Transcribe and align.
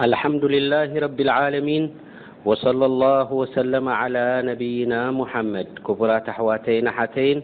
الحمدلله 0.00 0.92
رب 0.98 1.20
العالمين 1.20 1.84
وصلى 2.44 2.86
الله 2.86 3.32
وسلم 3.32 3.88
على 3.88 4.42
نبينا 4.44 5.10
محمد 5.10 5.66
كبرة 5.88 6.24
حوتي 6.36 6.82
تي 7.16 7.42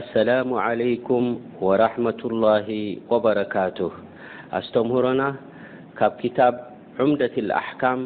السلام 0.00 0.48
عليكم 0.54 1.22
ورحمة 1.66 2.20
الله 2.24 2.68
وبركه 3.10 3.90
ستمهرن 4.60 5.20
كب 5.98 6.12
كتاب 6.24 6.54
عمدة 7.00 7.34
الاحكام 7.44 8.00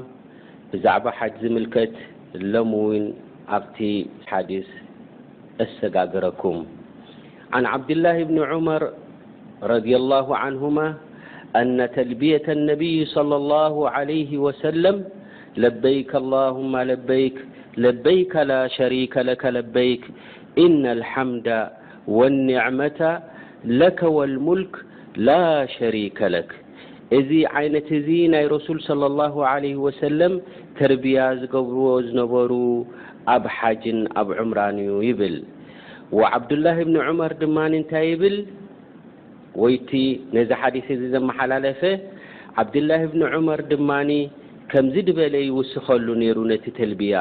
بعب 0.85 1.05
د 1.43 1.45
ملت 1.55 1.91
لم 2.53 2.75
ون 2.75 3.05
ت 3.75 3.79
حديث 4.33 4.67
استججركم 5.65 6.57
عن 7.55 7.63
عبدلله 7.73 8.17
بن 8.31 8.39
عمر 8.53 8.83
رضي 9.75 9.95
الله 10.01 10.27
عنهم 10.45 10.77
أن 11.57 11.89
تلبية 11.97 12.43
النبي 12.49 13.05
صلى 13.05 13.37
الله 13.37 13.91
عليه 13.91 14.39
وسلم 14.39 15.05
لبيك 15.57 16.15
اللهم 16.17 16.77
لب 16.79 17.11
لبيك 17.77 18.37
لا 18.37 18.67
شريك 18.67 19.17
لك 19.19 19.47
لبيك 19.47 20.05
إن 20.59 20.87
الحمد 20.87 21.69
والنعمة 22.09 23.21
لك 23.65 24.03
والملك 24.03 24.73
لا 25.17 25.67
شريك 25.79 26.21
لك 26.23 26.51
እዚ 27.19 27.31
عينት 27.55 27.89
ናي 28.33 28.47
رسول 28.47 28.79
صلى 28.91 29.07
الله 29.11 29.35
عليه 29.53 29.77
وسلم 29.87 30.33
تربي 30.79 31.15
ዝብ 31.41 31.71
ዝنበሩ 32.07 32.51
ኣብ 33.35 33.45
حج 33.57 33.85
ኣب 34.21 34.29
عمرن 34.39 34.77
يبل 35.09 35.37
وعبدلله 36.19 36.77
بن 36.89 36.97
عمر 37.07 37.31
ድ 37.41 37.43
ل 38.35 38.37
ወይቲ 39.63 39.91
ነዚ 40.35 40.51
ሓዲ 40.61 40.77
እዚ 40.95 41.03
ዘመሓላለፈ 41.15 41.81
ዓብድላه 42.61 43.03
ብኒ 43.13 43.21
ዑመር 43.35 43.61
ድማ 43.71 43.91
ከምዚ 44.71 44.95
ድበለ 45.07 45.35
ይውስከሉ 45.47 46.07
ሩ 46.37 46.41
ነቲ 46.51 46.65
ተልብያ 46.79 47.15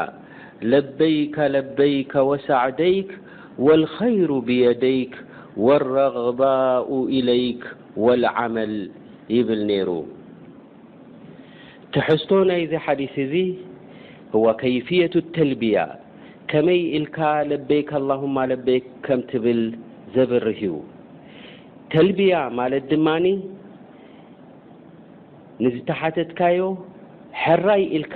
ለበይካ 0.71 1.35
ለበይከ 1.55 2.13
ወሳዕደይክ 2.29 3.09
ወልከይሩ 3.67 4.29
ብየደይክ 4.47 5.13
ወلረغባኡ 5.67 6.89
ኢለይክ 7.19 7.61
وልዓመል 8.05 8.73
ይብል 9.37 9.61
ነይሩ 9.71 9.89
ትሕዝቶ 11.95 12.31
ናይዚ 12.51 12.73
ሓዲስ 12.85 13.13
እዚ 13.25 13.33
ከይፍየة 14.61 15.15
ተልብያ 15.37 15.77
ከመይ 16.53 16.81
ኢልካ 16.99 17.17
ለበይክ 17.49 17.89
አهማ 18.15 18.35
ለበይክ 18.53 18.85
ከም 19.07 19.19
ትብል 19.33 19.61
ዘበርህዩ 20.15 20.63
ተልብያ 21.93 22.35
ማለት 22.59 22.83
ድማኒ 22.91 23.25
ንዝተሓተትካዮ 25.63 26.61
ሕራይ 27.43 27.83
ኢልካ 27.97 28.15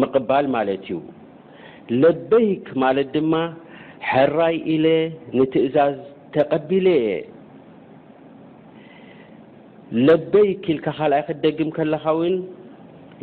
ምቅባል 0.00 0.46
ማለት 0.56 0.82
እዩ 0.86 0.90
ለበይክ 2.02 2.66
ማለት 2.82 3.08
ድማ 3.16 3.34
ራይ 4.36 4.56
ኢለ 4.74 4.86
ንትእዛዝ 5.36 5.94
ተቀቢለ 6.34 6.86
የ 7.06 7.12
ለበይክ 10.08 10.64
ልካ 10.76 10.86
ካይ 10.98 11.22
ክደግም 11.28 11.70
ከለካ 11.76 12.06
ውን 12.18 12.36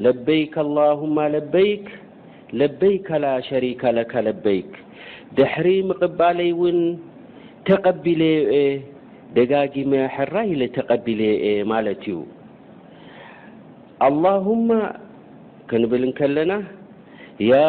ለበይክ 0.05 0.55
ማ 1.17 1.27
ለበይክ 1.36 1.86
ለበይክ 2.61 3.08
ላሸሪከ 3.25 3.81
ለበይክ 4.27 4.72
ድሕሪ 5.38 5.67
ምቅባለይ 5.89 6.52
እውን 6.55 6.80
ተቢለ 7.67 8.22
ደጋጊመ 9.38 9.92
ሕራ 10.16 10.36
ኢ 10.54 10.68
ተቀቢልየ 10.76 11.45
ማት 11.72 11.88
እዩ 11.94 12.18
ኣሁማ 14.08 14.70
ክንብልከለና 15.70 16.52
ያ 17.52 17.62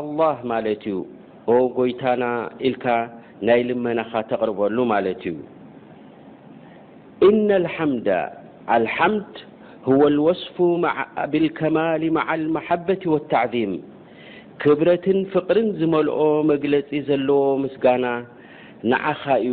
ኣላ 0.00 0.20
ማለት 0.52 0.84
እዩ 0.92 0.98
ጎይታና 1.78 2.24
ኢልካ 2.68 2.86
ናይ 3.48 3.60
ልመናካ 3.68 4.12
ተቅርበሉ 4.30 4.76
ማለት 4.92 5.22
እዩ 5.30 5.36
እነ 7.28 7.48
ም 7.90 7.98
ልሓምድ 8.84 9.34
ወصፍ 10.26 10.56
ብከማል 11.32 12.04
ማ 12.16 12.20
ማሓበት 12.54 13.02
ወታዕዚም 13.14 13.72
ክብረትን 14.62 15.18
ፍቅርን 15.32 15.68
ዝመልኦ 15.78 16.18
መግለፂ 16.52 16.88
ዘለዎ 17.08 17.42
ምስጋና 17.62 18.06
ንዓኻ 18.90 19.22
እዩ 19.46 19.52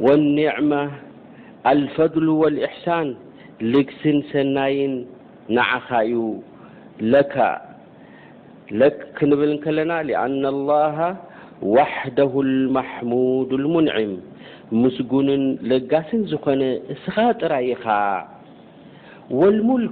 والنعمة 0.00 0.90
الفضل 1.66 2.28
والإحسن 2.28 3.14
لقس 3.60 4.02
سني 4.32 5.06
نع 5.48 5.70
لأن 10.00 10.46
الله 10.46 11.16
وحده 11.62 12.40
المحمود 12.40 13.52
المنعم 13.52 14.12
مسقن 14.72 15.28
لس 15.62 16.10
ن 16.58 16.60
ي 17.68 17.74
والمل 19.38 19.86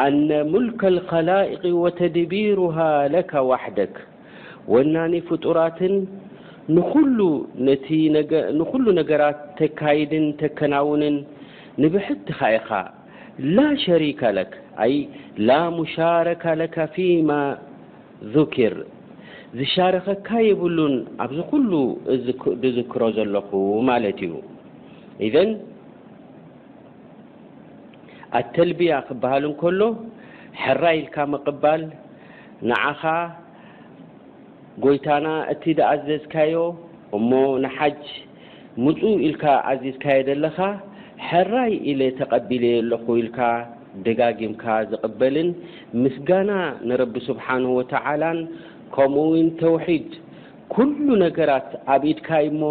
ن 0.00 0.52
ملك 0.54 0.80
الخلائق 0.94 1.64
وتدبيرها 1.82 2.92
لك 3.14 3.32
وحدك 3.50 3.96
فر 5.38 5.58
ንኩሉ 6.76 7.18
ነገራት 9.00 9.38
ተካይድን 9.60 10.26
ተከናውንን 10.42 11.16
ንብሕቲ 11.82 12.26
ካ 12.38 12.48
ኢካ 12.58 12.70
ላ 13.56 13.64
ሸሪካ 13.84 14.20
ለ 14.36 14.40
ላ 15.48 15.58
ሙሻረካ 15.78 16.42
ለ 16.60 16.64
ፊማ 16.94 17.30
ذር 18.34 18.74
ዝሻረኸካ 19.58 20.28
የብሉን 20.48 20.94
ኣብዚ 21.24 21.38
ኩሉ 21.50 21.72
ዝክሮ 22.76 23.02
ዘለኹ 23.16 23.50
ማለት 23.90 24.18
እዩ 24.26 24.34
ኣተልብያ 28.38 28.92
ክበሃል 29.08 29.44
እንከሎ 29.48 29.80
ሕራ 30.64 30.82
ኢልካ 30.98 31.16
መቅባል 31.34 31.82
ጎይታና 34.84 35.28
እቲ 35.52 35.64
ድኣዘዝካዮ 35.78 36.54
እሞ 37.16 37.30
ንሓጅ 37.64 38.02
ምፁእ 38.84 39.18
ኢልካ 39.26 39.44
ኣዘዝካየደለካ 39.70 40.58
ሕራይ 41.28 41.72
ኢለ 41.90 42.00
ተቐቢል 42.18 42.64
ዘለኹ 42.72 43.04
ኢልካ 43.20 43.38
ደጋጊምካ 44.06 44.64
ዝቅበልን 44.90 45.48
ምስጋና 46.02 46.50
ንረቢ 46.88 47.14
ስብሓንሁ 47.28 47.70
ወተዓላን 47.78 48.38
ከምኡውን 48.94 49.48
ተውሒድ 49.62 50.08
ኩሉ 50.74 51.06
ነገራት 51.24 51.70
ኣብ 51.94 52.02
ኢድካይ 52.12 52.46
እሞ 52.52 52.62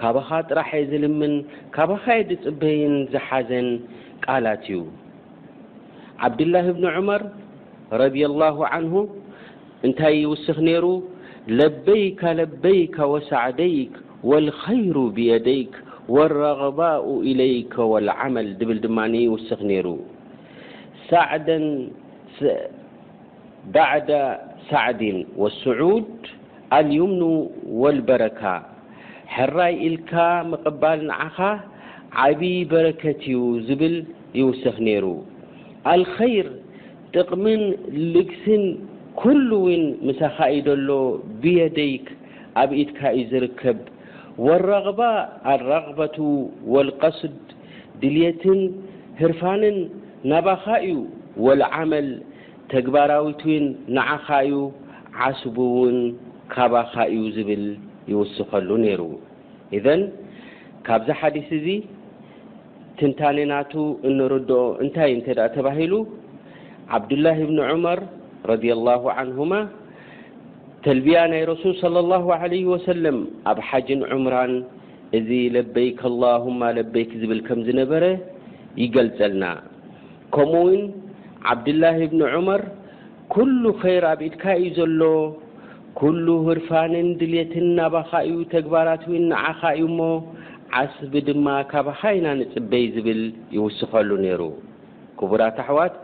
ካባኻ 0.00 0.28
ጥራሐ 0.48 0.70
ዝልምን 0.90 1.34
ካባኸየ 1.76 2.20
ድፅበይን 2.30 2.94
ዝሓዘን 3.14 3.68
ቃላት 4.24 4.64
እዩ 4.70 4.80
ዓብድላሂ 6.26 6.66
እብኒ 6.74 6.86
ዑመር 6.98 7.22
ረድላሁ 8.02 8.58
ዓንሁ 8.72 8.94
እንታይ 9.86 10.14
ይውስክ 10.24 10.58
ይሩ 10.74 10.86
لبيك 11.48 12.24
لبيك 12.24 12.98
وسعديك 12.98 13.90
والخير 14.24 15.06
بيديك 15.08 15.70
والرغباء 16.08 17.20
إليك 17.20 17.78
والعمل 17.78 18.74
يوس 19.14 19.52
ر 19.52 19.96
بعد 23.74 24.38
سعد 24.70 25.26
واسعود 25.36 26.10
اليمن 26.72 27.22
والبركة 27.80 28.62
حري 29.26 29.86
إلك 29.86 30.12
مقبل 30.52 30.98
نع 31.06 31.18
عبي 32.12 32.56
بركت 32.64 33.22
ل 33.80 34.04
يوسخ 34.34 34.76
نر 34.80 35.04
الخير 35.96 36.46
قم 37.14 37.44
لقس 38.14 38.46
ኩሉ 39.20 39.50
ውን 39.66 39.82
ምሳኸኢ 40.08 40.56
ደሎ 40.68 40.88
ብየደይ 41.42 41.94
ኣብኢድካ 42.62 43.00
እዩ 43.18 43.24
ዝርከብ 43.32 43.78
ወረባ 44.46 45.00
ኣረባቱ 45.52 46.16
ወልቀሱድ 46.74 47.36
ድልትን 48.02 48.60
ህርፋንን 49.20 49.76
ናባካ 50.30 50.66
እዩ 50.90 50.94
ወልዓመል 51.46 52.08
ተግባራዊት 52.72 53.42
ን 53.64 53.64
ንዓካ 53.96 54.28
ዩ 54.50 54.54
ዓስቡ 55.26 55.56
እውን 55.72 55.98
ካባካ 56.54 56.94
እዩ 57.14 57.22
ዝብል 57.36 57.64
ይውስኸሉ 58.12 58.68
ነይሩ 58.84 59.02
እዘን 59.76 60.02
ካብዚ 60.86 61.08
ሓዲስ 61.20 61.48
እዚ 61.58 61.66
ትንታኔናቱ 62.98 63.72
እንርድኦ 64.08 64.62
እንታይ 64.84 65.12
እተ 65.18 65.28
ተባሂሉ 65.56 65.92
ዓብድላሂ 66.96 67.38
ብኒ 67.50 67.58
ዑመር 67.70 68.00
ረላ 68.50 68.88
ንሁማ 69.28 69.52
ተልብያ 70.84 71.18
ናይ 71.32 71.42
ረሱል 71.50 71.94
ለ 72.10 72.56
ወሰለም 72.72 73.18
ኣብ 73.50 73.58
ሓጅን 73.68 74.00
ዑምራን 74.14 74.52
እዚ 75.18 75.28
ለበይክ 75.56 76.00
ኣላሁማ 76.10 76.60
ለበይክ 76.78 77.10
ዝብል 77.20 77.40
ከምዝነበረ 77.48 78.04
ይገልፀልና 78.82 79.44
ከምኡ 80.36 80.54
ውን 80.68 80.82
ዓብድላሂ 81.52 81.98
ብኒ 82.12 82.22
ዑመር 82.34 82.62
ኩሉ 83.34 83.62
ኸይር 83.82 84.04
ኣብ 84.12 84.20
ኢድካ 84.28 84.44
እዩ 84.64 84.72
ዘሎ 84.78 85.02
ኩሉ 86.00 86.26
ህርፋንን 86.48 87.08
ድልትን 87.20 87.66
ናባካ 87.78 88.12
ዩ 88.30 88.34
ተግባራት 88.54 89.02
ን 89.12 89.22
ንዓካ 89.32 89.62
እዩ 89.78 89.86
ሞ 89.98 90.08
ዓስቢ 90.80 91.12
ድማ 91.28 91.46
ካባኸ 91.72 92.00
ይና 92.16 92.26
ንፅበይ 92.40 92.84
ዝብል 92.96 93.22
ይውስኸሉ 93.56 94.10
ነይሩ 94.24 94.42
ክቡራት 95.20 95.56
ኣሕዋት 95.64 95.94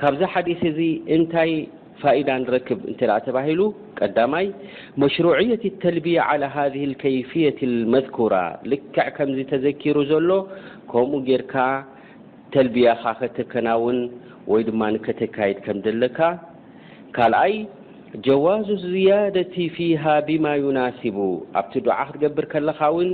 ካብዚ 0.00 0.20
ሓዲ 0.32 0.48
እ 0.66 0.88
እታይ 1.14 1.52
ፋኢዳ 2.02 2.28
ንረክብ 2.42 2.80
እንተኣ 2.90 3.12
ተባሂሉ 3.26 3.60
ቀዳማይ 3.98 4.46
መሽሩዕየት 5.02 5.62
ተልብያ 5.82 6.24
ላ 6.42 6.48
ሃ 6.54 6.64
ከይፍየት 7.02 7.58
መኩራ 7.94 8.34
ልክዕ 8.72 9.06
ከምዚ 9.16 9.38
ተዘኪሩ 9.52 9.96
ዘሎ 10.10 10.30
ከምኡ 10.90 11.20
ጌይርካ 11.28 11.54
ተልብያካ 12.54 13.04
ከተከናውን 13.22 13.98
ወይ 14.52 14.62
ድማ 14.68 14.82
ንከተካይድ 14.96 15.58
ከም 15.64 15.78
ዘለካ 15.86 16.18
ካልኣይ 17.16 17.54
ጀዋዙ 18.26 18.68
ዝያደቲ 18.84 19.54
ፊሃ 19.76 20.04
ብማ 20.28 20.46
ዩናስቡ 20.64 21.16
ኣብቲ 21.60 21.74
ድዓ 21.86 21.96
ክትገብር 22.10 22.46
ከለካ 22.52 22.80
ውን 22.96 23.10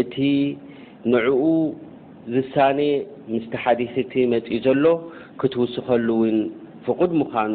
እቲ 0.00 0.14
ንዕኡ 1.12 1.42
ዝሳኔ 2.34 2.78
ምስቲ 3.34 3.54
ሓዲቲ 3.64 4.12
መፂ 4.34 4.48
ዘሎ 4.66 4.84
ክትውስኸሉ 5.40 6.06
እውን 6.18 6.36
ፍቁድ 6.86 7.10
ምዃኑ 7.20 7.54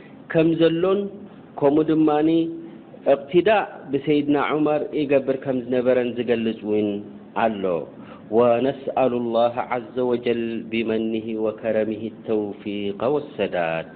ከም 0.31 0.49
ዘሎን 0.59 0.99
ከምኡ 1.59 1.83
ድማ 1.87 2.09
እቅትዳእ 3.13 3.65
ብሰይድና 3.91 4.35
ዑመር 4.51 4.81
ይገብር 4.99 5.37
ከም 5.43 5.57
ዝነበረን 5.65 6.09
ዝገልፅ 6.17 6.59
ውን 6.71 6.87
ኣሎ 7.45 7.63
ወነስአሉ 8.37 9.11
لላه 9.25 9.55
ዘ 9.95 10.07
ወጀል 10.11 10.41
ብመን 10.71 11.05
ወከረሚ 11.45 11.91
ተውፊق 12.29 12.99
وሰዳድ 13.15 13.91